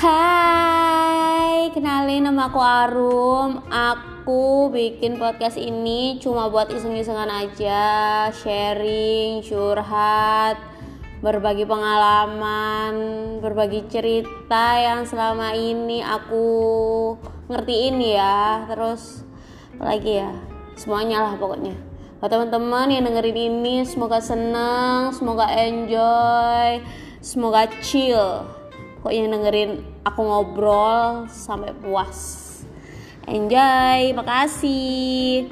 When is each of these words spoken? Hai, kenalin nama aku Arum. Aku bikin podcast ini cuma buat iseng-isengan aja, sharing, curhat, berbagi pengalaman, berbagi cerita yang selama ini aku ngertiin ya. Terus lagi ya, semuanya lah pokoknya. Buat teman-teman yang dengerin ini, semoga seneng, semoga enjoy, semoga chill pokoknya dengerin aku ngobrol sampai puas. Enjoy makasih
Hai, 0.00 1.68
kenalin 1.76 2.24
nama 2.24 2.48
aku 2.48 2.56
Arum. 2.56 3.60
Aku 3.68 4.72
bikin 4.72 5.20
podcast 5.20 5.60
ini 5.60 6.16
cuma 6.16 6.48
buat 6.48 6.72
iseng-isengan 6.72 7.28
aja, 7.28 7.84
sharing, 8.32 9.44
curhat, 9.44 10.56
berbagi 11.20 11.68
pengalaman, 11.68 12.94
berbagi 13.44 13.92
cerita 13.92 14.80
yang 14.80 15.04
selama 15.04 15.52
ini 15.52 16.00
aku 16.00 16.48
ngertiin 17.52 18.00
ya. 18.00 18.64
Terus 18.72 19.20
lagi 19.76 20.16
ya, 20.16 20.32
semuanya 20.80 21.28
lah 21.28 21.36
pokoknya. 21.36 21.76
Buat 22.24 22.32
teman-teman 22.32 22.88
yang 22.88 23.04
dengerin 23.04 23.36
ini, 23.36 23.84
semoga 23.84 24.16
seneng, 24.24 25.12
semoga 25.12 25.44
enjoy, 25.60 26.80
semoga 27.20 27.68
chill 27.84 28.59
pokoknya 29.00 29.32
dengerin 29.32 29.80
aku 30.04 30.20
ngobrol 30.20 31.24
sampai 31.32 31.72
puas. 31.72 32.46
Enjoy 33.24 34.12
makasih 34.12 35.48